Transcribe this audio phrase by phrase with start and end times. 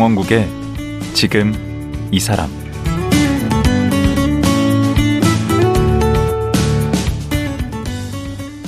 [0.00, 0.48] 강원국의
[1.12, 1.52] 지금
[2.10, 2.48] 이 사람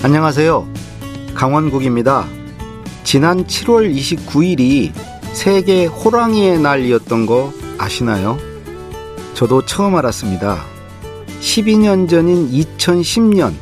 [0.03, 0.69] 안녕하세요.
[1.33, 2.27] 강원국입니다.
[3.03, 4.93] 지난 7월 29일이
[5.33, 8.37] 세계 호랑이의 날이었던 거 아시나요?
[9.33, 10.63] 저도 처음 알았습니다.
[11.41, 13.55] 12년 전인 2010년,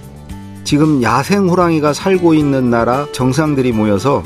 [0.65, 4.25] 지금 야생 호랑이가 살고 있는 나라 정상들이 모여서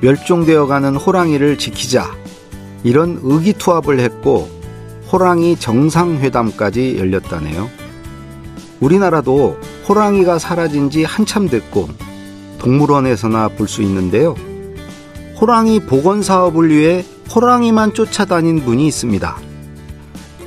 [0.00, 2.21] 멸종되어 가는 호랑이를 지키자.
[2.84, 4.48] 이런 의기투합을 했고,
[5.10, 7.68] 호랑이 정상회담까지 열렸다네요.
[8.80, 9.58] 우리나라도
[9.88, 11.88] 호랑이가 사라진 지 한참 됐고,
[12.58, 14.34] 동물원에서나 볼 수 있는데요.
[15.40, 19.36] 호랑이 복원 사업을 위해 호랑이만 쫓아다닌 분이 있습니다.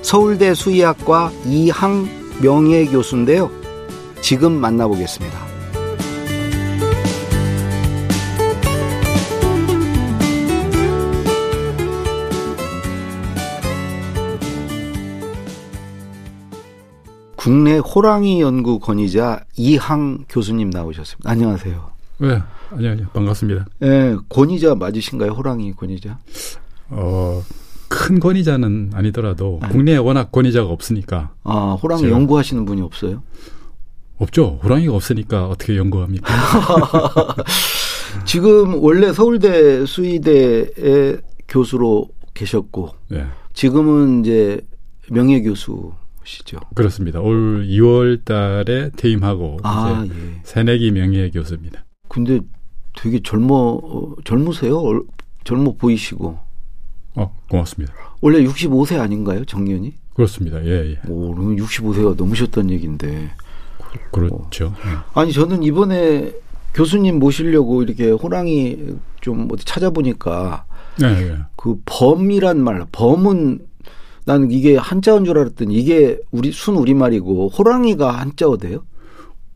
[0.02, 2.08] 서울대 수의학과 이항
[2.42, 3.50] 명예 교수인데요.
[4.22, 5.55] 지금 만나보겠습니다.
[17.46, 21.30] 국내 호랑이 연구 권위자 이항 교수님 나오셨습니다.
[21.30, 21.92] 안녕하세요.
[22.18, 23.10] 네, 안녕하세요.
[23.10, 23.68] 반갑습니다.
[23.84, 25.30] 예, 권위자 맞으신가요?
[25.34, 26.18] 호랑이 권위자?
[26.90, 27.44] 어,
[27.88, 29.68] 큰 권위자는 아니더라도 네.
[29.68, 31.34] 국내에 워낙 권위자가 없으니까.
[31.44, 33.22] 아, 호랑이 연구하시는 분이 없어요?
[34.18, 34.60] 없죠.
[34.64, 36.34] 호랑이가 없으니까 어떻게 연구합니까?
[38.26, 43.28] 지금 원래 서울대 수의대의 교수로 계셨고, 네.
[43.54, 44.66] 지금은 이제
[45.12, 45.94] 명예 교수
[46.26, 46.60] 시죠.
[46.74, 47.20] 그렇습니다.
[47.22, 50.40] 올 2월 달에 퇴임하고 아, 예.
[50.44, 51.86] 새내기 명예 교수입니다.
[52.10, 52.40] 근데
[52.96, 53.80] 되게 젊어
[54.24, 55.04] 젊으세요?
[55.44, 56.38] 젊어 보이시고.
[57.16, 57.94] 어, 고맙습니다.
[58.22, 59.94] 원래 65세 아닌가요, 정년이?
[60.14, 60.64] 그렇습니다.
[60.66, 61.00] 예, 예.
[61.08, 63.32] 오, 그러면 65세가 넘으셨던 얘기인데.
[64.12, 65.22] 그, 렇죠 어.
[65.22, 66.34] 아니 저는 이번에
[66.74, 68.78] 교수님 모시려고 이렇게 호랑이
[69.22, 70.66] 좀 어디 찾아보니까
[71.00, 71.38] 네, 네.
[71.56, 73.60] 그 범이란 말, 범은
[74.26, 78.84] 나는 이게 한자어인 줄 알았더니 이게 우리 순 우리말이고 호랑이가 한자어 돼요?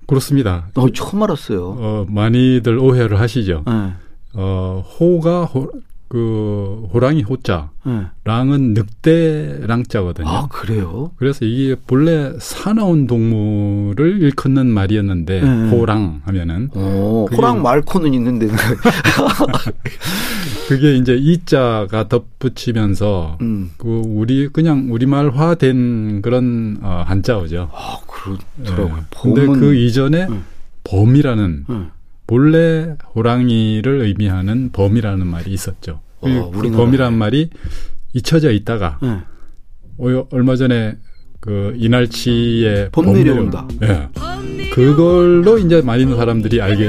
[0.07, 0.69] 그렇습니다.
[0.75, 1.75] 어, 처음 알았어요.
[1.77, 3.63] 어, 많이들 오해를 하시죠.
[3.67, 3.93] 네.
[4.33, 5.69] 어, 호가 호,
[6.09, 8.01] 그 호랑이 호자, 네.
[8.23, 10.27] 랑은 늑대 랑자거든요.
[10.27, 11.11] 아 그래요?
[11.17, 15.69] 그래서 이게 본래 사나운 동물을 일컫는 말이었는데 네.
[15.69, 18.47] 호랑 하면은 오, 호랑 말코는 있는데
[20.67, 23.69] 그게 이제 이자가 덧붙이면서 음.
[23.77, 27.69] 그 우리 그냥 우리말화된 그런 어, 한자어죠.
[27.71, 28.95] 아 그렇더라고요.
[28.95, 29.03] 네.
[29.21, 30.43] 근데 그 이전에 음.
[30.83, 31.91] 범이라는 음.
[32.29, 35.99] 본래 호랑이를 의미하는 범이라는 말이 있었죠.
[36.21, 37.49] 어, 그 범이라는 말이
[38.13, 39.17] 잊혀져 있다가 네.
[40.29, 40.95] 얼마 전에
[41.39, 43.67] 그 이날치의 범 내려온다.
[43.81, 44.09] 예.
[44.71, 46.87] 그걸로 이제 많은 사람들이 알게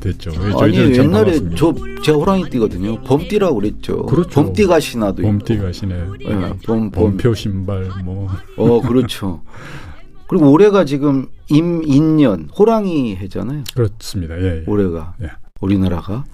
[0.00, 0.32] 됐죠.
[0.60, 3.00] 아니 옛날에 저 제가 호랑이 띠거든요.
[3.02, 4.06] 범띠라고 그랬죠.
[4.06, 4.30] 그렇죠.
[4.30, 5.94] 범띠 가시나도 범띠 가시네.
[6.26, 8.28] 예, 범, 범표 신발 뭐.
[8.56, 9.40] 어 그렇죠.
[10.28, 13.64] 그리고 올해가 지금 임인년 호랑이 해잖아요.
[13.74, 14.38] 그렇습니다.
[14.40, 14.64] 예, 예.
[14.66, 15.30] 올해가 예.
[15.60, 16.24] 우리나라가.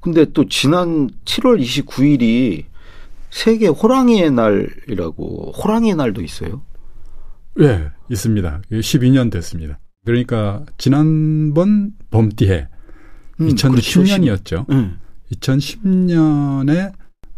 [0.00, 2.64] 근데 또 지난 7월 29일이
[3.30, 6.62] 세계 호랑이의 날이라고 호랑이의 날도 있어요?
[7.60, 8.62] 예, 있습니다.
[8.70, 9.78] 12년 됐습니다.
[10.04, 12.68] 그러니까 지난번 범띠해
[13.40, 14.66] 음, 2010년이었죠.
[14.66, 14.66] 그렇죠.
[14.70, 14.98] 음.
[15.32, 16.92] 2010년에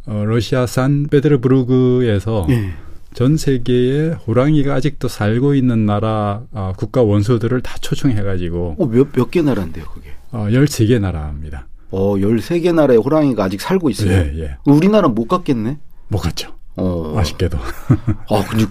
[0.07, 2.73] 어, 러시아산 베드르부르그에서 예.
[3.15, 9.31] 전 세계에 호랑이가 아직도 살고 있는 나라 어, 국가 원소들을 다 초청해가지고 어, 몇, 몇
[9.31, 10.11] 개 나라인데요, 그게?
[10.31, 11.67] 어, 13개 나라입니다.
[11.91, 14.11] 어, 13개 나라의 호랑이가 아직 살고 있어요.
[14.13, 14.57] 예, 예.
[14.65, 15.79] 우리나라는 못 갔겠네?
[16.09, 16.55] 못 갔죠.
[16.77, 17.15] 어.
[17.19, 17.59] 아쉽게도.
[17.59, 18.65] 아, 근데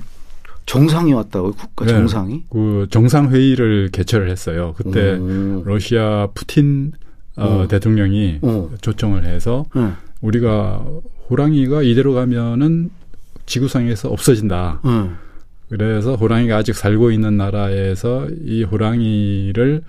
[0.66, 1.52] 정상이 왔다고요?
[1.54, 2.44] 국가 네, 정상이?
[2.50, 4.74] 그 정상회의를 개최를 했어요.
[4.76, 5.62] 그때 오.
[5.66, 6.94] 러시아 푸틴
[7.38, 7.68] 어, 어.
[7.68, 8.72] 대통령이 어.
[8.82, 9.90] 초청을 해서 네.
[10.22, 10.84] 우리가
[11.30, 12.90] 호랑이가 이대로 가면은
[13.46, 14.82] 지구상에서 없어진다.
[14.84, 15.10] 네.
[15.70, 19.84] 그래서 호랑이가 아직 살고 있는 나라에서 이 호랑이를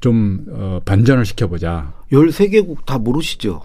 [0.00, 1.92] 좀 어, 반전을 시켜보자.
[2.12, 3.62] 13개국 다 모르시죠?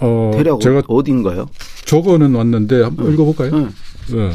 [0.00, 1.46] 어, 대략 제가 어딘가요?
[1.84, 3.12] 저거는 왔는데 한번 응.
[3.12, 3.50] 읽어볼까요?
[3.54, 3.70] 응.
[4.10, 4.30] 네.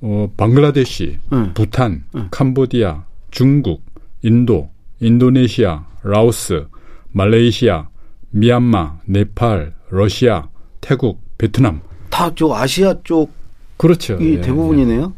[0.00, 1.54] 어, 방글라데시, 응.
[1.54, 3.82] 부탄, 캄보디아, 중국,
[4.22, 4.70] 인도,
[5.00, 6.66] 인도네시아, 라오스,
[7.12, 7.88] 말레이시아,
[8.30, 10.48] 미얀마, 네팔, 러시아,
[10.80, 11.80] 태국, 베트남.
[12.10, 13.30] 다 저 아시아 쪽.
[13.76, 14.14] 그렇죠.
[14.20, 15.12] 이 예, 대부분이네요.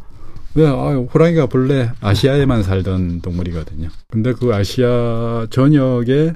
[0.55, 3.89] 네, 아, 호랑이가 본래 아시아에만 살던 동물이거든요.
[4.11, 6.33] 근데 그 아시아 전역에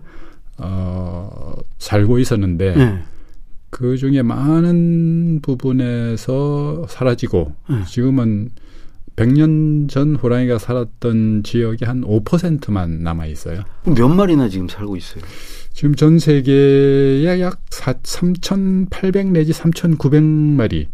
[0.59, 2.99] 어, 살고 있었는데 네.
[3.71, 7.85] 그 중에 많은 부분에서 사라지고 네.
[7.87, 8.51] 지금은
[9.17, 13.62] 100년 전 호랑이가 살았던 지역이 한 5%만 남아 있어요.
[13.85, 15.23] 몇 마리나 지금 살고 있어요?
[15.75, 20.87] 지금 전 세계에 약 3,800 내지 3,900마리.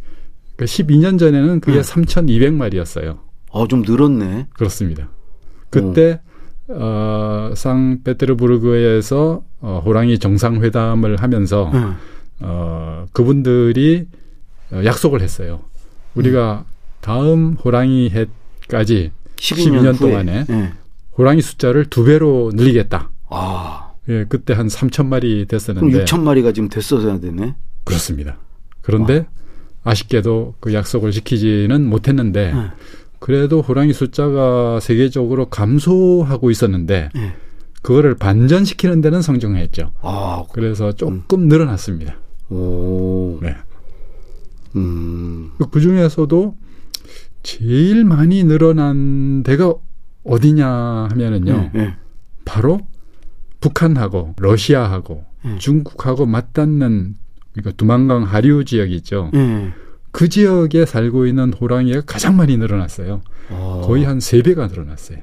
[0.56, 1.82] 그러니까 12년 전에는 그게 네.
[1.82, 3.18] 3,200마리였어요.
[3.50, 4.46] 어, 좀 늘었네.
[4.54, 5.10] 그렇습니다.
[5.68, 6.20] 그때
[6.68, 11.80] 어, 상페테르부르크에서 어, 호랑이 정상회담을 하면서 네.
[12.40, 14.06] 어, 그분들이
[14.72, 15.60] 어, 약속을 했어요.
[16.14, 16.72] 우리가 음.
[17.02, 20.72] 다음 호랑이 해까지 12년, 12년 동안에 네.
[21.18, 23.10] 호랑이 숫자를 두 배로 늘리겠다.
[23.28, 23.89] 아.
[24.08, 27.54] 예, 그때 한 3천 마리 됐었는데 6천 마리가 지금 됐어야 되네.
[27.84, 28.38] 그렇습니다.
[28.80, 29.24] 그런데 와.
[29.82, 32.70] 아쉽게도 그 약속을 지키지는 못했는데 네.
[33.18, 37.36] 그래도 호랑이 숫자가 세계적으로 감소하고 있었는데 네.
[37.82, 39.92] 그거를 반전시키는 데는 성공했죠.
[40.02, 41.48] 아, 그래서 조금 음.
[41.48, 42.16] 늘어났습니다.
[42.50, 43.38] 오.
[43.42, 43.56] 네.
[44.76, 45.52] 음.
[45.70, 46.56] 그 중에서도
[47.42, 49.74] 제일 많이 늘어난 데가
[50.24, 51.52] 어디냐 하면은요.
[51.52, 51.96] 네, 네.
[52.44, 52.80] 바로
[53.60, 55.58] 북한하고 러시아하고 네.
[55.58, 57.16] 중국하고 맞닿는
[57.52, 59.30] 그러니까 두만강 하류 지역 있죠.
[59.32, 59.70] 네.
[60.12, 63.22] 그 지역에 살고 있는 호랑이가 가장 많이 늘어났어요.
[63.50, 63.80] 아.
[63.84, 65.18] 거의 한 세배가 늘어났어요.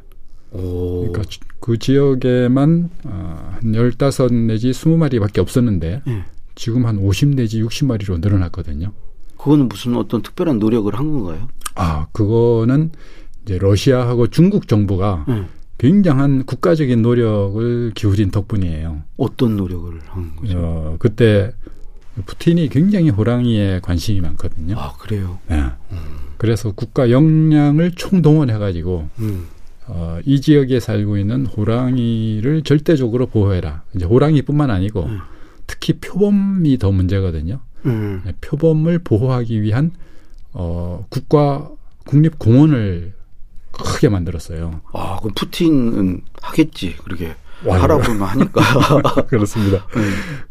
[0.51, 1.12] 오.
[1.12, 1.24] 그러니까
[1.60, 6.24] 그 지역에만 어, 한 15 내지 20마리밖에 없었는데 네.
[6.56, 8.94] 지금 한 50 내지 60마리로 늘어났거든요.
[9.38, 11.48] 그거는 무슨 어떤 특별한 노력을 한 건가요?
[11.75, 12.92] 아, 그거는
[13.44, 15.45] 이제 러시아하고 중국 정부가 네.
[15.77, 19.03] 굉장한 국가적인 노력을 기울인 덕분이에요.
[19.18, 20.57] 어떤 노력을 한 거죠?
[20.57, 21.51] 어, 그때
[22.25, 24.75] 푸틴이 굉장히 호랑이에 관심이 많거든요.
[24.77, 25.39] 아, 그래요?
[25.47, 25.62] 네.
[25.91, 25.97] 음.
[26.38, 29.45] 그래서 국가 역량을 총동원해가지고, 음.
[29.88, 33.83] 어, 이 지역에 살고 있는 호랑이를 절대적으로 보호해라.
[33.95, 35.19] 이제 호랑이뿐만 아니고, 음.
[35.68, 37.59] 특히 표범이 더 문제거든요.
[37.85, 38.21] 음.
[38.25, 39.91] 네, 표범을 보호하기 위한
[40.53, 41.69] 어, 국가
[42.06, 43.13] 국립 공원을
[43.83, 44.81] 크게 만들었어요.
[44.94, 46.95] 아, 그럼 푸틴은 하겠지.
[47.03, 47.35] 그렇게
[47.65, 48.62] 하라고만 하니까.
[49.27, 49.85] 그렇습니다.
[49.95, 50.01] 네.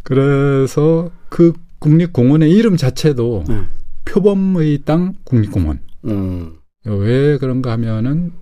[0.03, 3.63] 그래서 그 국립공원의 이름 자체도 네.
[4.05, 5.81] 표범의 땅 국립공원.
[6.07, 6.57] 음.
[6.85, 8.33] 왜 그런가 하면은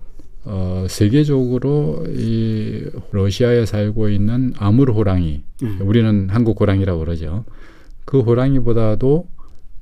[0.43, 5.79] 어, 세계적으로 이 러시아에 살고 있는 아무르 호랑이, 음.
[5.81, 7.45] 우리는 한국 호랑이라고 그러죠.
[8.05, 9.27] 그 호랑이보다도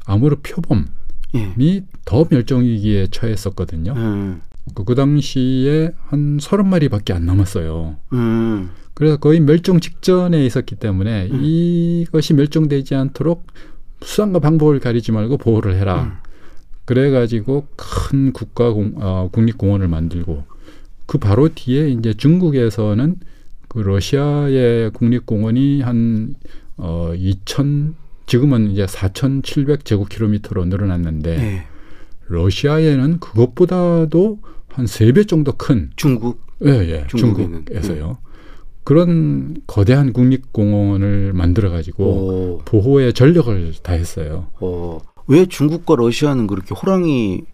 [0.06, 0.86] 아무르 표범이
[1.36, 1.82] 예.
[2.06, 3.94] 더 멸종 위기에 처했었거든요.
[3.94, 4.42] 음.
[4.74, 7.98] 그, 그 당시에 한 서른 마리밖에 안 남았어요.
[8.14, 8.70] 음.
[8.94, 11.40] 그래서 거의 멸종 직전에 있었기 때문에 음.
[11.44, 13.48] 이것이 멸종되지 않도록
[14.02, 16.04] 수단과 방법을 가리지 말고 보호를 해라.
[16.04, 16.24] 음.
[16.86, 20.44] 그래가지고 큰 국가 공, 어, 국립공원을 만들고
[21.06, 23.16] 그 바로 뒤에 이제 중국에서는
[23.70, 26.36] 그 러시아의 국립공원이 한
[26.78, 27.94] 어, 2천
[28.26, 31.68] 지금은 이제 4,700 제곱킬로미터로 늘어났는데 네.
[32.28, 34.40] 러시아에는 그것보다도
[34.70, 37.08] 한 세 배 정도 큰 중국 예, 예.
[37.08, 38.08] 중국에서요.
[38.08, 38.14] 네.
[38.84, 44.48] 그런 거대한 국립공원을 만들어 가지고 보호에 전력을 다했어요.
[44.60, 45.00] 오.
[45.28, 47.46] 왜 중국과 러시아는 그렇게 호랑이를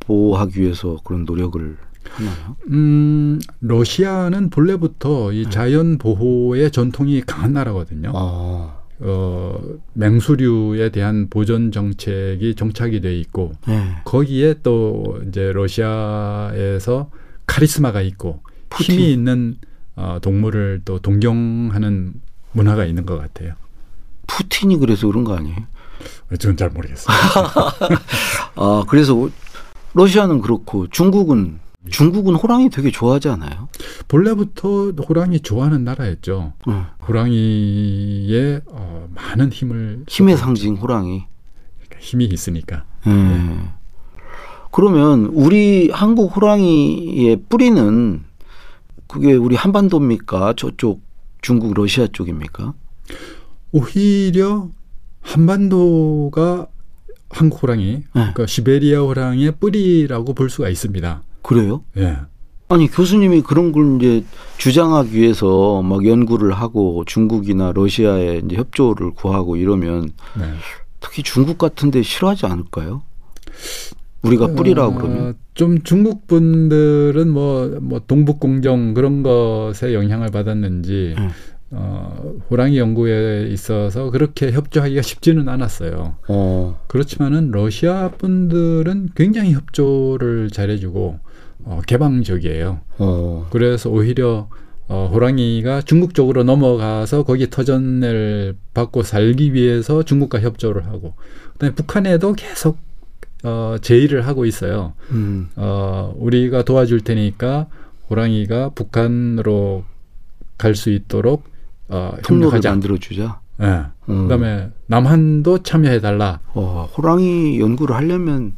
[0.00, 1.76] 보호하기 위해서 그런 노력을
[2.08, 2.56] 하나요?
[2.70, 5.50] 음, 러시아는 본래부터 이 네.
[5.50, 8.12] 자연 보호의 전통이 강한 나라거든요.
[8.14, 8.76] 아.
[9.00, 9.58] 어,
[9.94, 13.96] 맹수류에 대한 보존 정책이 정착이 돼 있고 네.
[14.04, 17.10] 거기에 또 이제 러시아에서
[17.46, 18.94] 카리스마가 있고 푸틴.
[18.94, 19.56] 힘이 있는
[19.96, 22.14] 어, 동물을 또 동경하는
[22.52, 23.54] 문화가 있는 것 같아요.
[24.26, 25.56] 푸틴이 그래서 그런 거 아니에요?
[26.38, 27.16] 저는 잘 모르겠어요.
[28.56, 29.28] 아 그래서
[29.94, 31.58] 러시아는 그렇고 중국은
[31.90, 33.68] 중국은 호랑이 되게 좋아하지 않아요?
[34.08, 36.52] 본래부터 호랑이 좋아하는 나라였죠.
[36.68, 36.86] 응.
[37.06, 41.24] 호랑이의 어, 많은 힘을 힘의 상징 호랑이.
[41.78, 42.84] 그러니까 힘이 있으니까.
[43.06, 43.58] 음.
[43.60, 43.76] 네.
[44.70, 48.24] 그러면 우리 한국 호랑이의 뿌리는
[49.06, 50.54] 그게 우리 한반도입니까?
[50.56, 51.00] 저쪽
[51.40, 52.74] 중국 러시아 쪽입니까?
[53.72, 54.68] 오히려
[55.20, 56.66] 한반도가
[57.30, 58.02] 한국 호랑이, 네.
[58.12, 61.22] 그러니까 시베리아 호랑이의 뿌리라고 볼 수가 있습니다.
[61.46, 61.84] 그래요?
[61.96, 62.16] 예.
[62.68, 64.24] 아니 교수님이 그런 걸 이제
[64.58, 70.44] 주장하기 위해서 막 연구를 하고 중국이나 러시아에 이제 협조를 구하고 이러면 네.
[70.98, 73.02] 특히 중국 같은데 싫어하지 않을까요?
[74.22, 81.14] 우리가 뿌리라고 어, 그러면 좀 중국 분들은 뭐뭐 뭐 동북 공정 그런 것에 영향을 받았는지
[81.16, 81.28] 네.
[81.70, 86.16] 어, 호랑이 연구에 있어서 그렇게 협조하기가 쉽지는 않았어요.
[86.26, 86.80] 어.
[86.88, 91.20] 그렇지만은 러시아 분들은 굉장히 협조를 잘해주고
[91.66, 92.80] 어, 개방적이에요.
[92.98, 93.46] 어.
[93.50, 94.48] 그래서 오히려
[94.88, 101.14] 어, 호랑이가 중국 쪽으로 넘어가서 거기 터전을 받고 살기 위해서 중국과 협조를 하고
[101.54, 102.78] 그다음에 북한에도 계속
[103.42, 104.92] 어, 제의를 하고 있어요.
[105.10, 105.48] 음.
[105.56, 107.66] 어, 우리가 도와줄 테니까
[108.08, 109.84] 호랑이가 북한으로
[110.58, 111.44] 갈 수 있도록
[111.88, 112.70] 어, 협력하자.
[112.70, 113.40] 만들어 주자.
[113.60, 113.66] 예.
[113.66, 113.82] 네.
[114.08, 114.22] 음.
[114.28, 116.38] 그다음에 남한도 참여해 달라.
[116.54, 118.52] 어, 호랑이 연구를 하려면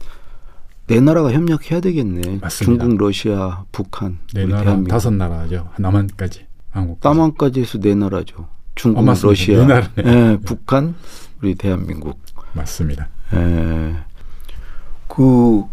[0.88, 2.38] 네 나라가 협력해야 되겠네.
[2.40, 2.85] 맞습니다.
[2.85, 4.90] 중국, 러시아, 북한, 네 나라, 대한민국.
[4.90, 5.68] 다섯 나라죠.
[5.78, 6.99] 남한까지, 한국.
[7.02, 8.49] 남한까지 해서 네 나라죠.
[8.75, 10.95] 중국, 어, 러시아, 네 네, 북한,
[11.42, 12.18] 우리 대한민국.
[12.54, 13.09] 맞습니다.
[13.35, 13.97] 예.
[15.09, 15.64] 그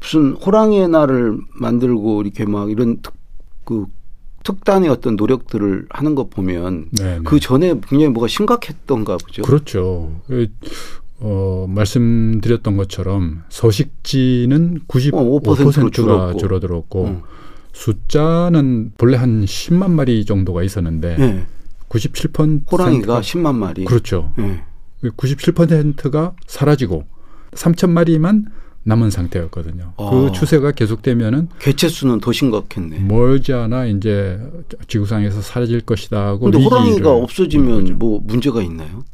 [0.00, 3.12] 무슨 호랑이의 날을 만들고 이렇게 막 이런 특,
[3.64, 3.86] 그
[4.44, 7.20] 특단의 어떤 노력들을 하는 거 보면 네네.
[7.24, 9.42] 그 전에 굉장히 뭐가 심각했던가 보죠.
[9.42, 10.20] 그렇죠.
[11.20, 16.38] 어, 말씀드렸던 것처럼 서식지는 95%가 줄었고.
[16.38, 17.22] 줄어들었고 어.
[17.72, 21.46] 숫자는 본래 한 10만 마리 정도가 있었는데 네.
[21.88, 23.84] 97% 호랑이가 10만 마리.
[23.84, 24.32] 그렇죠.
[24.36, 24.62] 네.
[25.02, 27.04] 97%가 사라지고
[27.52, 28.46] 3천 마리만
[28.84, 29.94] 남은 상태였거든요.
[29.96, 30.10] 아.
[30.10, 33.00] 그 추세가 계속되면은 개체 수는 더 심각했네.
[33.00, 34.38] 멀지 않아 이제
[34.88, 36.36] 지구상에서 사라질 것이다.
[36.36, 39.04] 그런데 호랑이가 없어지면 뭐 문제가 있나요?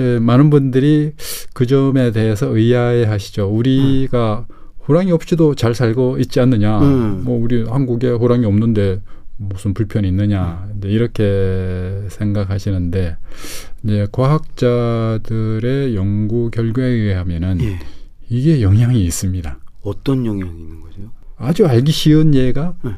[0.00, 1.12] 이제 많은 분들이
[1.52, 3.48] 그 점에 대해서 의아해 하시죠.
[3.48, 4.54] 우리가 음.
[4.88, 6.80] 호랑이 없이도 잘 살고 있지 않느냐.
[6.80, 7.22] 음.
[7.22, 9.02] 뭐 우리 한국에 호랑이 없는데
[9.36, 10.80] 무슨 불편이 있느냐 음.
[10.84, 13.18] 이렇게 생각하시는데
[13.84, 17.78] 이제 과학자들의 연구 결과에 의하면은 예.
[18.30, 19.58] 이게 영향이 있습니다.
[19.82, 21.10] 어떤 영향이 있는 거죠?
[21.36, 22.92] 아주 알기 쉬운 예가 네.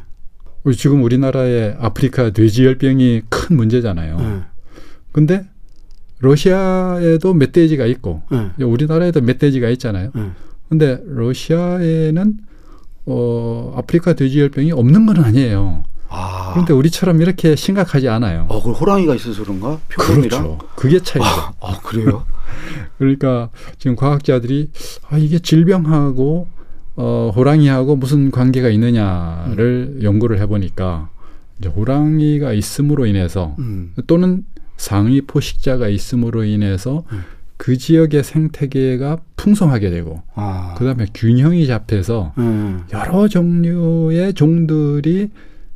[0.76, 4.16] 지금 우리나라의 아프리카 돼지열병이 큰 문제잖아요.
[4.18, 4.40] 네.
[5.11, 5.51] 근데
[6.23, 8.64] 러시아에도 멧돼지가 있고 네.
[8.64, 10.11] 우리나라에도 멧돼지가 있잖아요.
[10.14, 10.31] 네.
[10.69, 12.35] 근데 러시아에는
[13.05, 15.83] 어 아프리카 돼지열병이 없는 건 아니에요.
[16.09, 16.50] 아.
[16.52, 18.47] 그런데 우리처럼 이렇게 심각하지 않아요.
[18.49, 19.79] 어, 그 호랑이가 있어서 그런가?
[19.88, 20.43] 표범이랑?
[20.43, 20.59] 그렇죠.
[20.76, 21.25] 그게 차이죠.
[21.25, 22.25] 아, 아 그래요?
[22.99, 24.71] 그러니까 지금 과학자들이
[25.11, 26.47] 아, 이게 질병하고
[26.95, 30.02] 어, 호랑이하고 무슨 관계가 있느냐를 음.
[30.02, 31.09] 연구를 해보니까
[31.59, 33.95] 이제 호랑이가 있음으로 인해서 음.
[34.07, 34.45] 또는
[34.76, 37.23] 상위 포식자가 있음으로 인해서 음.
[37.57, 40.75] 그 지역의 생태계가 풍성하게 되고 아.
[40.79, 42.83] 그다음에 균형이 잡혀서 음.
[42.93, 45.31] 여러 종류의 종들이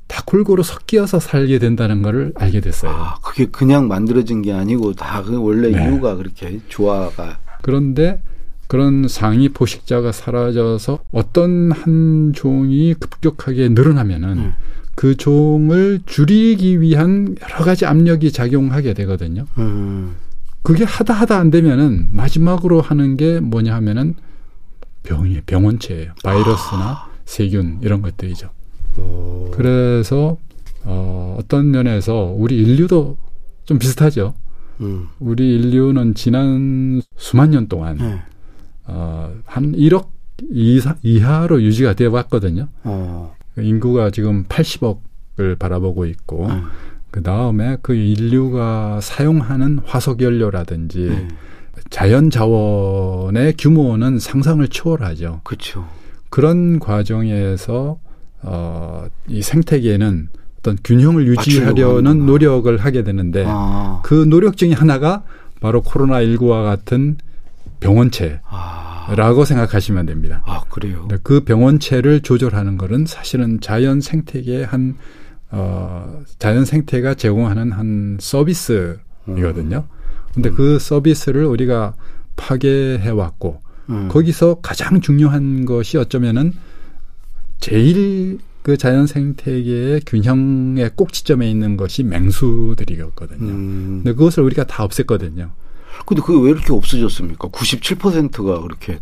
[0.08, 2.90] 다 골고루 섞여서 살게 된다는 것을 알게 됐어요.
[2.92, 5.84] 아, 그게 그냥 만들어진 게 아니고 다 그 원래 네.
[5.84, 7.38] 이유가 그렇게 조화가.
[7.62, 8.20] 그런데
[8.68, 14.52] 그런 상위 포식자가 사라져서 어떤 한 종이 급격하게 늘어나면은 음.
[14.96, 19.46] 그 종을 줄이기 위한 여러 가지 압력이 작용하게 되거든요.
[19.58, 20.16] 음.
[20.62, 24.14] 그게 하다 하다 안 되면은 마지막으로 하는 게 뭐냐 하면은
[25.04, 26.12] 병이 병원체예요.
[26.24, 27.08] 바이러스나 아.
[27.24, 28.50] 세균 이런 것들이죠.
[29.52, 30.38] 그래서
[30.82, 33.18] 어, 어떤 면에서 우리 인류도
[33.66, 34.34] 좀 비슷하죠.
[34.80, 35.08] 음.
[35.20, 38.22] 우리 인류는 지난 수만 년 동안 네.
[38.86, 40.08] 어, 한 1억
[40.50, 42.68] 이사, 이하로 유지가 되어 왔거든요.
[42.84, 43.35] 어.
[43.58, 46.64] 인구가 지금 80억을 바라보고 있고 음.
[47.10, 51.28] 그 다음에 그 인류가 사용하는 화석 연료라든지 음.
[51.90, 55.40] 자연 자원의 규모는 상상을 초월하죠.
[55.44, 55.88] 그렇죠.
[56.30, 57.98] 그런 과정에서
[58.42, 64.00] 어, 이 생태계에는 어떤 균형을 유지하려는 노력을 하게 되는데 아.
[64.04, 65.22] 그 노력 중에 하나가
[65.60, 67.16] 바로 코로나 19와 같은
[67.80, 68.40] 병원체
[69.14, 69.44] 라고 아.
[69.44, 70.42] 생각하시면 됩니다.
[70.46, 71.06] 아, 그래요?
[71.22, 74.96] 그 병원체를 조절하는 것은 사실은 자연 생태계의 한,
[75.50, 79.76] 어, 자연 생태가 제공하는 한 서비스이거든요.
[79.76, 80.32] 음.
[80.34, 81.94] 근데 그 서비스를 우리가
[82.36, 84.08] 파괴해 왔고, 음.
[84.08, 86.52] 거기서 가장 중요한 것이 어쩌면은
[87.60, 93.48] 제일 그 자연 생태계의 균형의 꼭지점에 있는 것이 맹수들이었거든요.
[93.48, 94.00] 음.
[94.02, 95.50] 근데 그것을 우리가 다 없앴거든요.
[96.04, 97.48] 근데 그게 왜 이렇게 없어졌습니까?
[97.48, 99.00] 97%가 그렇게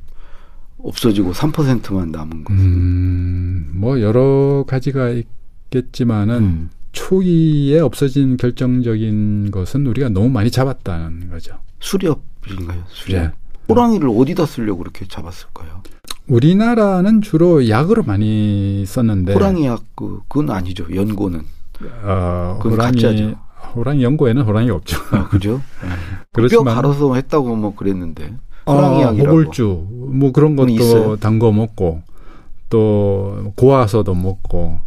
[0.78, 2.60] 없어지고 3%만 남은 거죠.
[2.60, 6.70] 음, 뭐 여러 가지가 있겠지만은 음.
[6.92, 11.58] 초기에 없어진 결정적인 것은 우리가 너무 많이 잡았다는 거죠.
[11.80, 12.84] 수렵인가요?
[12.88, 13.22] 수렵.
[13.22, 13.30] 네.
[13.68, 15.82] 호랑이를 어디다 쓰려고 그렇게 잡았을까요?
[16.26, 20.86] 우리나라는 주로 약으로 많이 썼는데 호랑이 약 그, 그건 아니죠.
[20.94, 21.42] 연고는.
[22.02, 23.34] 어, 호랑이 가짜죠.
[23.74, 24.98] 호랑이 연고에는 호랑이 없죠.
[25.10, 25.60] 아, 그죠?
[25.82, 25.88] 네.
[26.32, 28.34] 그렇지만 뼈 갈아서 했다고 뭐 그랬는데.
[28.66, 29.30] 호랑이 어, 약이라고.
[29.30, 32.02] 호골주 뭐 그런 것도 담궈 먹고
[32.70, 34.80] 또 고아서도 먹고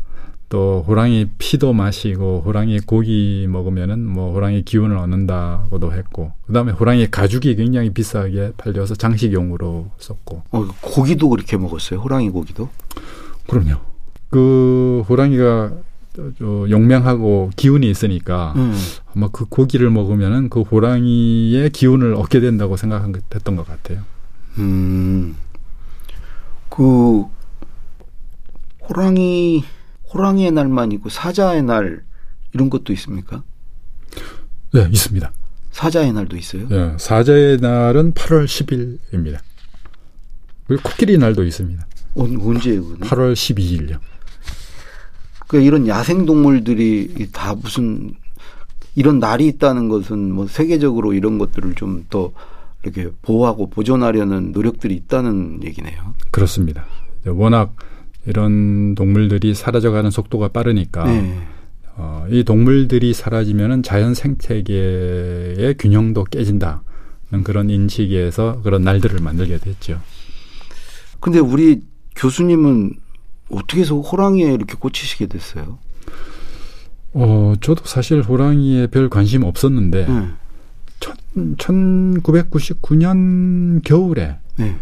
[0.49, 7.55] 또 호랑이 피도 마시고 호랑이 고기 먹으면은 뭐 호랑이 기운을 얻는다고도 했고 그다음에 호랑이 가죽이
[7.55, 12.69] 굉장히 비싸게 팔려서 장식용으로 썼고 어, 고기도 그렇게 먹었어요 호랑이 고기도
[13.49, 13.75] 그럼요
[14.29, 15.86] 그 호랑이가 저
[16.69, 18.73] 용맹하고 기운이 있으니까 음.
[19.15, 24.01] 아마 그 고기를 먹으면은 그 호랑이의 기운을 얻게 된다고 생각한 했던 것 같아요.
[24.57, 25.35] 음.
[26.69, 27.25] 그
[28.89, 29.63] 호랑이
[30.13, 32.03] 호랑이의 날만 있고 사자의 날
[32.53, 33.43] 이런 것도 있습니까?
[34.73, 35.31] 네, 있습니다.
[35.71, 36.67] 사자의 날도 있어요?
[36.69, 39.39] 네, 사자의 날은 8월 10일입니다.
[40.67, 41.85] 그리고 코끼리 날도 있습니다.
[42.83, 42.99] 그는?
[42.99, 43.99] 8월 12일요.
[45.47, 48.13] 그 이런 야생 동물들이 다 무슨
[48.95, 52.31] 이런 날이 있다는 것은 뭐 세계적으로 이런 것들을 좀 더
[52.83, 56.13] 이렇게 보호하고 보존하려는 노력들이 있다는 얘기네요.
[56.31, 56.85] 그렇습니다.
[57.25, 57.75] 워낙
[58.25, 61.37] 이런 동물들이 사라져가는 속도가 빠르니까 네.
[61.95, 66.81] 어, 이 동물들이 사라지면은 자연 생태계의 균형도 깨진다는
[67.43, 69.99] 그런 인식에서 그런 날들을 만들게 됐죠.
[71.19, 71.81] 근데 우리
[72.15, 72.93] 교수님은
[73.49, 75.77] 어떻게 해서 호랑이에 이렇게 꽂히시게 됐어요?
[77.13, 80.27] 어, 저도 사실 호랑이에 별 관심 없었는데, 네.
[81.57, 84.75] 1999년 겨울에 네.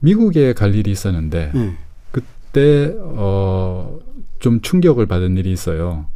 [0.00, 1.76] 미국에 갈 일이 있었는데, 네.
[2.10, 3.98] 그때, 어,
[4.38, 6.06] 좀 충격을 받은 일이 있어요.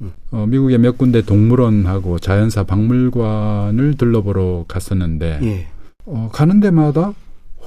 [0.00, 0.12] 음.
[0.30, 5.66] 어, 미국의 몇 군데 동물원하고 자연사 박물관을 들러보러 갔었는데, 예.
[6.04, 7.14] 어, 가는 데마다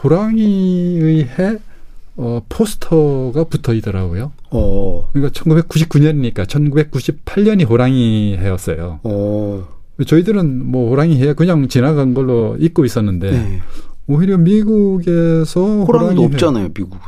[0.04, 1.58] 호랑이의 해
[2.18, 4.32] 어, 포스터가 붙어 있더라고요.
[4.52, 5.10] 어.
[5.14, 9.00] 그러니까 1999년이니까 1998년이 호랑이 해였어요.
[9.04, 9.68] 어.
[10.06, 13.62] 저희들은 뭐 호랑이 해 그냥 지나간 걸로 잊고 있었는데 네.
[14.08, 17.00] 오히려 미국에서 호랑이도 호랑이 없잖아요, 미국은.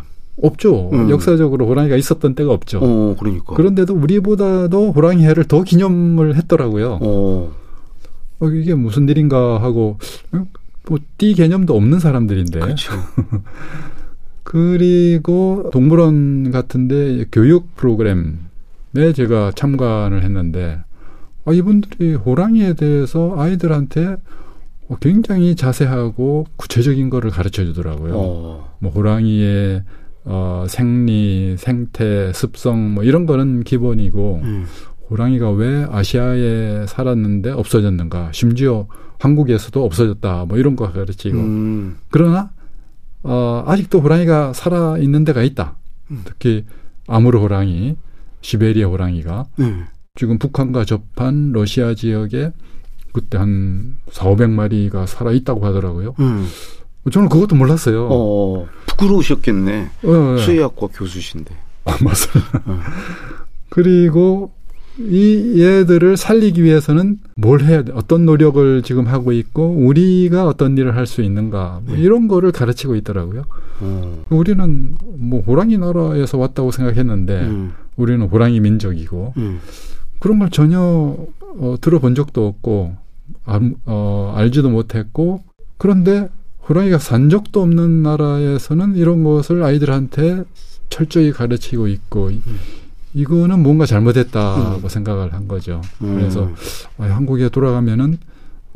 [0.42, 0.90] 없죠.
[0.94, 1.10] 음.
[1.10, 2.80] 역사적으로 호랑이가 있었던 때가 없죠.
[2.82, 3.54] 어, 그러니까.
[3.56, 7.00] 그런데도 우리보다도 호랑이 해를 더 기념을 했더라고요.
[7.02, 7.52] 어.
[8.40, 9.98] 어 이게 무슨 일인가 하고
[10.88, 12.60] 뭐 띠 개념도 없는 사람들인데.
[12.60, 12.94] 그렇죠.
[14.44, 18.34] 그리고 동물원 같은데 교육 프로그램에
[19.16, 20.80] 제가 참관을 했는데
[21.46, 24.18] 아, 이분들이 호랑이에 대해서 아이들한테
[25.02, 28.14] 굉장히 자세하고 구체적인 거를 가르쳐 주더라고요.
[28.16, 28.76] 어.
[28.80, 29.84] 뭐 호랑이의
[30.26, 34.66] 어, 생리, 생태, 습성 뭐 이런 거는 기본이고 음.
[35.10, 38.88] 호랑이가 왜 아시아에 살았는데 없어졌는가 심지어
[39.20, 41.98] 한국에서도 없어졌다 뭐 이런 거 가르치고 음.
[42.10, 42.52] 그러나
[43.24, 45.76] 어, 아직도 호랑이가 살아 있는 데가 있다.
[46.12, 46.22] 음.
[46.26, 46.66] 특히
[47.08, 47.96] 아무르 호랑이,
[48.42, 49.86] 시베리아 호랑이가 음.
[50.16, 52.52] 지금 북한과 접한 러시아 지역에
[53.14, 56.16] 그때 한 4, 500마리가 살아 있다고 하더라고요.
[56.20, 56.48] 음.
[57.12, 58.08] 저는 그것도 몰랐어요.
[58.10, 59.90] 어, 부끄러우셨겠네.
[60.04, 60.42] 어, 네.
[60.42, 61.56] 수의학과 교수신데.
[61.86, 62.64] 아, 맞아요.
[62.66, 62.80] 어.
[63.70, 64.54] 그리고
[65.00, 67.92] 이 얘들을 살리기 위해서는 뭘 해야 돼?
[67.96, 72.02] 어떤 노력을 지금 하고 있고 우리가 어떤 일을 할 수 있는가 뭐 네.
[72.02, 73.44] 이런 거를 가르치고 있더라고요.
[73.82, 74.24] 음.
[74.30, 77.74] 우리는 뭐 호랑이 나라에서 왔다고 생각했는데 음.
[77.98, 79.60] 우리는 호랑이 민족이고 음.
[80.20, 82.96] 그런 걸 전혀 어, 들어본 적도 없고
[83.46, 85.44] 알, 어, 알지도 못했고
[85.78, 86.30] 그런데
[86.70, 90.44] 호랑이가 산 적도 없는 나라에서는 이런 것을 아이들한테
[90.90, 92.42] 철저히 가르치고 있고 음.
[93.14, 94.90] 이거는 뭔가 잘못했다고 음.
[94.90, 95.82] 생각을 한 거죠.
[96.02, 96.16] 음.
[96.16, 96.50] 그래서
[96.98, 98.18] 아, 한국에 돌아가면은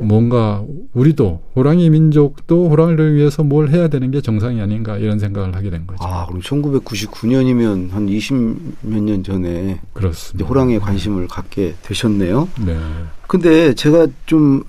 [0.00, 5.70] 뭔가 우리도 호랑이 민족도 호랑이를 위해서 뭘 해야 되는 게 정상이 아닌가 이런 생각을 하게
[5.70, 6.04] 된 거죠.
[6.04, 10.48] 아, 그럼 1999년이면 한 20 몇 년 전에 그렇습니다.
[10.48, 12.48] 호랑이에 관심을 갖게 되셨네요.
[12.64, 12.76] 네.
[13.26, 14.62] 근데 제가 좀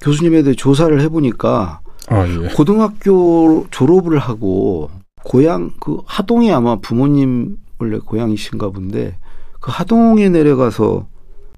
[0.00, 2.48] 교수님에 대해 조사를 해 보니까 아, 예.
[2.54, 4.90] 고등학교 졸업을 하고
[5.24, 9.18] 고향 그 하동에 아마 부모님 원래 고향이신가 본데
[9.60, 11.06] 그 하동에 내려가서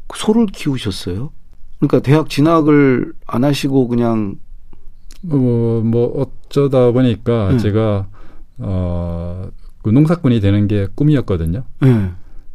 [0.06, 1.30] 그 소를 키우셨어요.
[1.78, 4.36] 그러니까 대학 진학을 안 하시고 그냥
[5.22, 7.58] 뭐, 뭐 어쩌다 보니까 네.
[7.58, 8.08] 제가
[8.58, 9.50] 어
[9.84, 11.62] 그 농사꾼이 되는 게 꿈이었거든요.
[11.80, 12.10] 네.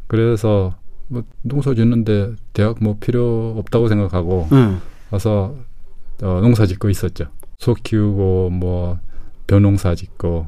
[0.08, 0.74] 그래서
[1.08, 4.78] 뭐 농사 짓는데 대학 뭐 필요 없다고 생각하고 네.
[5.12, 5.54] 와서
[6.24, 7.26] 어, 농사 짓고 있었죠.
[7.60, 8.98] 소 키우고 뭐
[9.46, 10.48] 벼농사 짓고.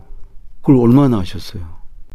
[0.62, 1.64] 그걸 얼마나 하셨어요?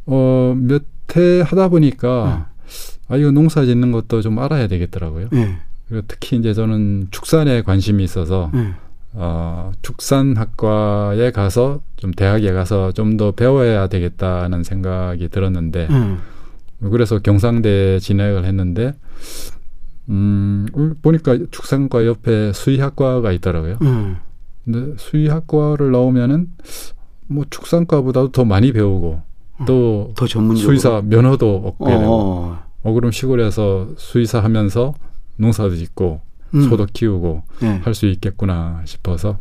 [0.06, 0.84] 어 몇
[1.16, 2.74] 해 하다 보니까 네.
[3.08, 5.28] 아 이거 농사 짓는 것도 좀 알아야 되겠더라고요.
[5.30, 5.56] 네.
[5.88, 8.72] 그리고 특히 이제 저는 축산에 관심이 있어서 네.
[9.12, 16.18] 어, 축산학과에 가서 좀 대학에 가서 좀 더 배워야 되겠다는 생각이 들었는데 음.
[16.90, 18.94] 그래서 경상대 진학을 했는데
[20.08, 20.66] 음,
[21.02, 23.78] 보니까 축산과 옆에 수의학과가 있더라고요.
[23.82, 24.16] 음.
[24.64, 26.48] 근데 수의학과를 나오면은
[27.28, 29.22] 뭐 축산과보다도 더 많이 배우고
[30.28, 32.62] 전문적으로 수의사 면허도 얻게 되고 어.
[32.82, 34.94] 어 그럼 시골에서 수의사 하면서
[35.36, 36.20] 농사도 짓고
[36.54, 36.62] 음.
[36.68, 37.80] 소도 키우고 네.
[37.84, 39.38] 할수 있겠구나 싶어서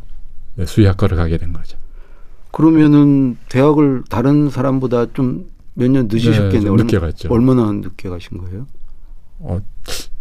[0.64, 1.78] 수의학과를 가게 된 거죠.
[2.52, 6.76] 그러면은 대학을 다른 사람보다 좀 몇 년 늦으셨겠네요.
[6.78, 7.28] 네, 늦게 갔죠.
[7.30, 8.66] 얼마나 늦게 가신 거예요?
[9.40, 9.60] 어,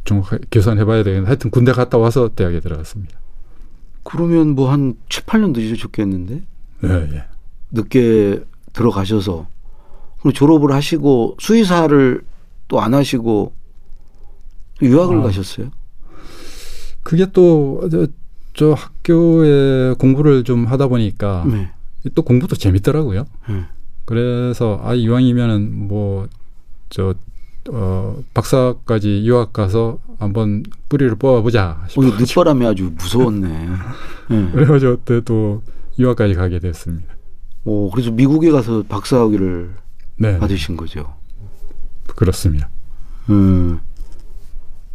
[0.04, 3.16] 정확하게 계산해봐야 되겠는데 하여튼 군대 갔다 와서 대학에 들어갔습니다.
[4.02, 6.42] 그러면 뭐 한 7, 8년 늦으셨겠는데?
[6.84, 7.24] 예, 예.
[7.70, 9.46] 늦게 들어가셔서
[10.24, 12.22] 그리고 졸업을 하시고 수의사를
[12.66, 13.52] 또 안 하시고
[14.80, 15.70] 유학을 아, 가셨어요?
[17.02, 21.70] 그게 또저 학교에 공부를 좀 하다 보니까 네.
[22.14, 23.26] 또 공부도 재밌더라고요.
[23.50, 23.64] 네.
[24.06, 27.14] 그래서 아 이왕이면은 뭐저
[27.70, 31.86] 어, 박사까지 유학 가서 한번 뿌리를 뽑아보자.
[31.96, 33.48] 어, 늦바람이 아주 무서웠네.
[34.30, 34.50] 네.
[34.52, 35.62] 그래가지고 그때 또
[35.98, 37.14] 유학까지 가게 됐습니다.
[37.64, 39.83] 오, 그래서 미국에 가서 박사학위를
[40.16, 40.38] 네.
[40.38, 41.14] 받으신 거죠.
[42.16, 42.68] 그렇습니다.
[43.30, 43.80] 음.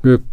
[0.01, 0.23] 그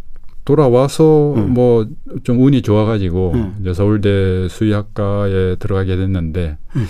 [0.44, 1.54] 돌아와서 음.
[1.54, 3.56] 뭐좀 운이 좋아가지고 음.
[3.60, 6.86] 이제 서울대 수의학과에 들어가게 됐는데 음.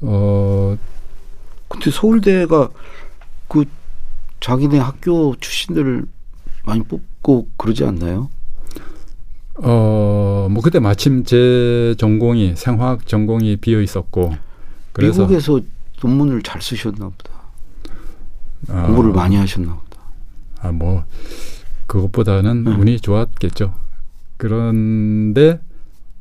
[0.00, 0.76] 어
[1.68, 2.70] 근데 서울대가
[3.48, 3.64] 그
[4.40, 6.06] 자기네 학교 출신들을
[6.64, 8.30] 많이 뽑고 그러지 않나요?
[9.62, 14.34] 어, 뭐 그때 마침 제 전공이 생화학 전공이 비어 있었고
[14.92, 15.60] 그래서 미국에서
[16.02, 17.32] 논문을 잘 쓰셨나 보다.
[18.68, 20.02] 아, 공부를 많이 하셨나 보다.
[20.60, 21.04] 아, 뭐
[21.86, 22.80] 그것보다는 음.
[22.80, 23.74] 운이 좋았겠죠.
[24.36, 25.60] 그런데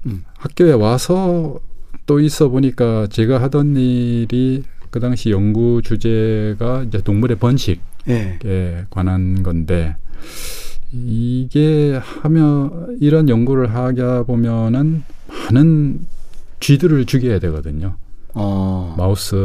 [0.06, 0.24] 음.
[0.38, 1.60] 학교에 와서
[2.06, 8.86] 또 있어 보니까 제가 하던 일이 그 당시 연구 주제가 이제 동물의 번식에 네.
[8.90, 9.96] 관한 건데
[10.92, 16.06] 이게 하면 이런 연구를 하다 보면은 많은
[16.60, 17.96] 쥐들을 죽여야 되거든요.
[18.34, 18.96] 어.
[18.98, 19.36] mouse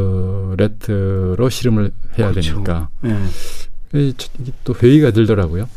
[0.57, 2.53] rat로 실험을 해야 그렇죠.
[2.53, 2.89] 되니까.
[3.01, 4.13] 네.
[4.63, 5.67] 또 회의가 들더라고요.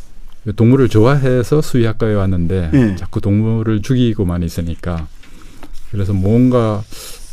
[0.57, 2.97] 동물을 좋아해서 수의학과에 왔는데 네.
[2.97, 5.07] 자꾸 동물을 죽이고만 있으니까
[5.91, 6.83] 그래서 뭔가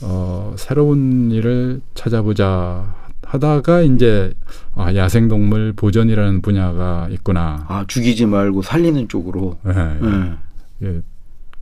[0.02, 4.34] 어, 새로운 일을 찾아보자 하다가 이제
[4.76, 7.66] 아, 야생 동물 보존이라는 분야가 있구나.
[7.68, 9.58] 아 죽이지 말고 살리는 쪽으로.
[9.64, 9.74] 네.
[10.02, 10.34] 네.
[10.84, 11.02] 예,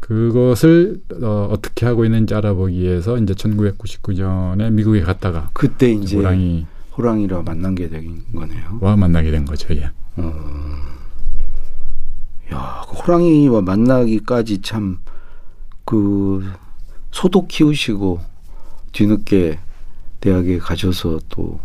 [0.07, 7.43] 그것을 어, 어떻게 하고 있는지 알아보기 위해서 이제 1999년에 미국에 갔다가 그때 이제 호랑이 호랑이랑
[7.43, 8.77] 만난 게된 거네요.
[8.81, 9.73] 와 만나게 된 거죠.
[9.75, 9.91] 예.
[10.17, 10.33] 어.
[12.53, 14.99] 야, 그 호랑이와 만나기까지 참
[15.85, 16.43] 그
[17.11, 18.19] 소도 키우시고
[18.91, 19.59] 뒤늦게
[20.19, 21.59] 대학에 가셔서 또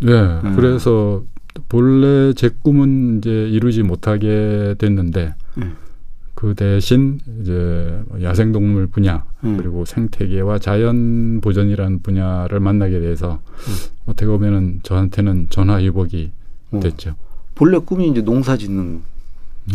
[0.00, 0.54] 네, 네.
[0.54, 1.24] 그래서
[1.68, 5.72] 본래 제 꿈은 이제 이루지 못하게 됐는데 네.
[6.34, 9.56] 그 대신 이제 야생동물 분야 음.
[9.56, 13.72] 그리고 생태계와 자연 보전이라는 분야를 만나게 돼서 음.
[14.06, 16.32] 어떻게 보면은 저한테는 전화위복이
[16.72, 16.80] 어.
[16.80, 17.14] 됐죠.
[17.54, 19.02] 본래 꿈이 이제 농사 짓는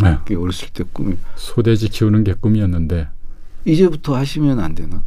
[0.01, 0.17] 네.
[0.25, 3.07] 게 어렸을 때 꿈이 소돼지 키우는 게 꿈이었는데
[3.65, 5.01] 이제부터 하시면 안 되나?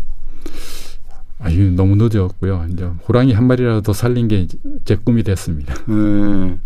[1.38, 2.66] 아유 너무 늦었고요.
[2.72, 4.46] 이제 호랑이 한 마리라도 더 살린 게
[4.84, 5.74] 제 꿈이 됐습니다.
[5.88, 6.60] 음.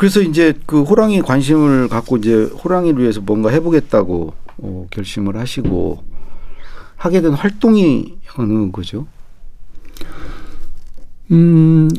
[0.00, 6.02] 그래서 이제 그 호랑이 관심을 갖고 이제 호랑이를 위해서 뭔가 해보겠다고 어, 결심을 하시고
[6.96, 9.06] 하게 된 활동이 어느 거죠?
[11.30, 11.90] 음,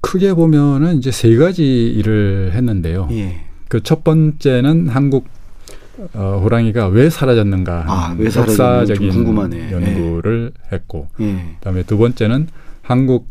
[0.00, 3.08] 크게 보면은 이제 세 가지 일을 했는데요.
[3.10, 3.46] 예.
[3.66, 5.26] 그첫 번째는 한국
[6.12, 9.72] 어, 호랑이가 왜 사라졌는가 아, 왜 역사적인 궁금하네.
[9.72, 10.76] 연구를 예.
[10.76, 11.56] 했고, 예.
[11.58, 12.46] 그다음에 두 번째는
[12.80, 13.26] 한국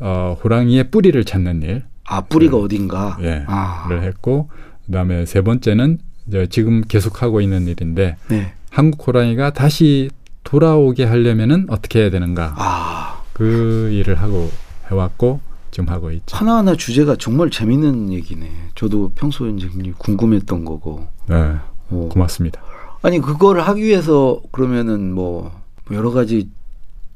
[0.00, 1.84] 어, 호랑이의 뿌리를 찾는 일.
[2.04, 2.62] 아 뿌리가 네.
[2.62, 3.16] 어딘가.
[3.20, 3.44] 예.
[3.46, 3.86] 아.
[3.88, 4.50] 를 했고
[4.86, 8.52] 그다음에 세 번째는 이제 지금 계속 하고 있는 일인데 네.
[8.70, 10.10] 한국 호랑이가 다시
[10.44, 12.54] 돌아오게 하려면은 어떻게 해야 되는가.
[12.56, 13.22] 아.
[13.32, 14.50] 그 일을 하고
[14.90, 16.36] 해왔고 지금 하고 있죠.
[16.36, 18.50] 하나하나 주제가 정말 재밌는 얘기네.
[18.74, 21.06] 저도 평소에 이제 궁금했던 거고.
[21.28, 21.56] 네.
[21.90, 22.08] 어.
[22.10, 22.60] 고맙습니다.
[23.02, 25.52] 아니 그걸 하기 위해서 그러면은 뭐
[25.90, 26.48] 여러 가지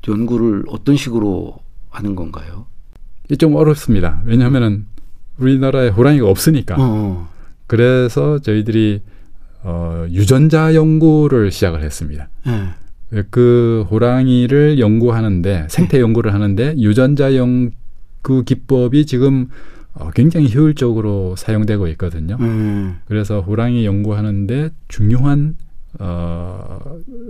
[0.09, 1.59] 연구를 어떤 식으로
[1.91, 2.67] 하는 건가요?
[3.39, 4.23] 좀 어렵습니다.
[4.25, 4.87] 왜냐하면은
[5.39, 6.77] 우리나라에 호랑이가 없으니까.
[6.79, 7.29] 어.
[7.67, 9.03] 그래서 저희들이
[9.63, 12.29] 어, 유전자 연구를 시작을 했습니다.
[12.47, 13.23] 네.
[13.31, 19.49] 그 호랑이를 연구하는데 생태 연구를 하는데 유전자 연구 기법이 지금
[19.95, 22.37] 어, 굉장히 효율적으로 사용되고 있거든요.
[22.41, 22.97] 음.
[23.07, 25.57] 그래서 호랑이 연구하는데 중요한
[25.99, 26.79] 어,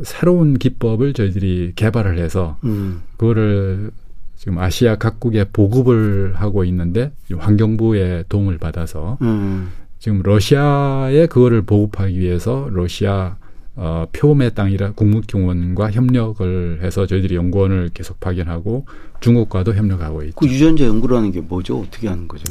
[0.02, 3.02] 새로운 기법을 저희들이 개발을 해서 음.
[3.16, 3.90] 그거를
[4.37, 9.70] 지금 아시아 각국에 보급을 하고 있는데 환경부의 도움을 받아서 음.
[9.99, 13.37] 지금 러시아에 그거를 보급하기 위해서 러시아
[13.75, 18.87] 어, 표매 땅이라 국무경원과 협력을 해서 저희들이 연구원을 계속 파견하고
[19.20, 20.35] 중국과도 협력하고 있죠.
[20.37, 21.81] 그 유전자 연구라는 게 뭐죠?
[21.81, 22.44] 어떻게 하는 거죠?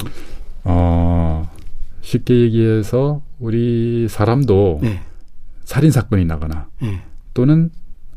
[0.62, 1.50] 어,
[2.00, 5.00] 쉽게 얘기해서 우리 사람도 네.
[5.64, 7.02] 살인 사건이 나거나 네.
[7.34, 7.70] 또는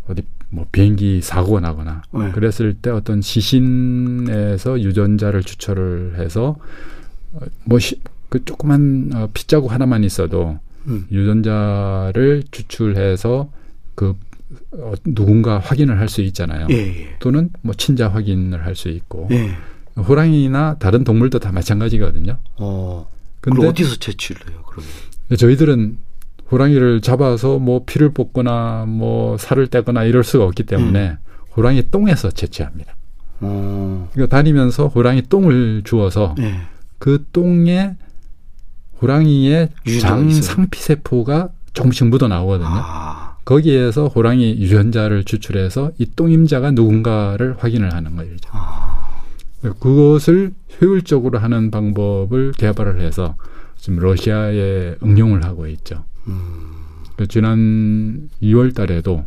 [0.07, 2.31] 어디 뭐 비행기 사고가 나거나 네.
[2.31, 6.55] 그랬을 때 어떤 시신에서 유전자를 추출을 해서
[7.33, 11.05] 어, 뭐그 조그만 어, 핏자국 하나만 있어도 음.
[11.11, 13.51] 유전자를 추출해서
[13.95, 14.15] 그
[14.71, 16.67] 어, 누군가 확인을 할 수 있잖아요.
[16.71, 17.15] 예, 예.
[17.19, 19.27] 또는 뭐 친자 확인을 할 수 있고.
[19.31, 19.51] 예.
[19.97, 22.37] 호랑이나 다른 동물도 다 마찬가지거든요.
[22.57, 23.09] 어.
[23.41, 24.63] 근데 어디서 채취를 해요?
[24.65, 24.89] 그러면
[25.37, 25.97] 저희들은
[26.51, 31.17] 호랑이를 잡아서 뭐 피를 뽑거나 뭐 살을 떼거나 이럴 수가 없기 때문에 음.
[31.55, 32.95] 호랑이 똥에서 채취합니다.
[33.41, 34.09] 어.
[34.13, 36.59] 그러니까 다니면서 호랑이 똥을 주어서 네.
[36.97, 37.95] 그 똥에
[39.01, 39.69] 호랑이의
[40.01, 42.69] 장 상피 세포가 조금씩 묻어 나오거든요.
[42.69, 43.37] 아.
[43.45, 48.35] 거기에서 호랑이 유전자를 추출해서 이 똥임자가 누군가를 확인을 하는 거예요.
[48.51, 49.21] 아.
[49.61, 53.35] 그것을 효율적으로 하는 방법을 개발을 해서
[53.77, 56.03] 지금 러시아에 응용을 하고 있죠.
[56.29, 56.69] 음.
[57.27, 59.25] 지난 2월 달에도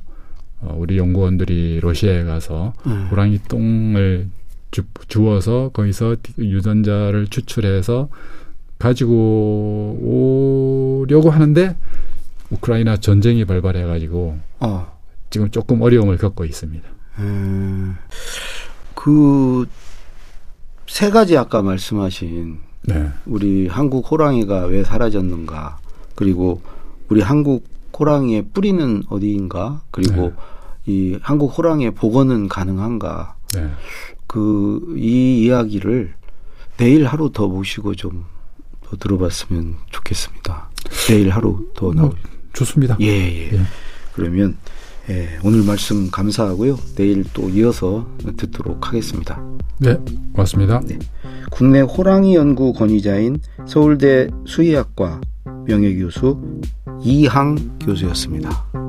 [0.60, 3.08] 어, 우리 연구원들이 러시아에 가서 음.
[3.10, 4.28] 호랑이 똥을
[4.70, 8.08] 주, 주어서 거기서 유전자를 추출해서
[8.78, 11.76] 가지고 오려고 하는데
[12.50, 14.98] 우크라이나 전쟁이 발발해 가지고 어.
[15.30, 16.88] 지금 조금 어려움을 겪고 있습니다.
[17.18, 17.96] 음,
[18.94, 19.66] 그세
[21.10, 23.10] 가지 아까 말씀하신 네.
[23.26, 25.78] 우리 한국 호랑이가 왜 사라졌는가
[26.14, 26.62] 그리고
[27.12, 27.64] 우리 한국
[27.98, 30.32] 호랑이의 뿌리는 어디인가 그리고 네.
[30.86, 33.70] 이 한국 호랑이의 복원은 가능한가 네.
[34.26, 36.14] 그이 이야기를
[36.78, 38.32] 내일 하루 더 모시고 좀
[38.92, 40.68] 더 들어봤으면 좋겠습니다.
[41.08, 42.08] 내일 하루 더 나오.
[42.08, 42.14] 어,
[42.52, 42.96] 좋습니다.
[43.00, 43.52] 예, 예.
[43.54, 43.60] 예.
[44.12, 44.58] 그러면
[45.10, 46.78] 예, 오늘 말씀 감사하고요.
[46.94, 49.42] 내일 또 이어서 듣도록 하겠습니다.
[49.78, 49.98] 네,
[50.32, 50.80] 고맙습니다.
[50.86, 50.98] 네.
[51.50, 55.20] 국내 호랑이 연구 권위자인 서울대 수의학과
[55.66, 56.60] 명예교수
[57.02, 58.81] 이항 교수였습니다.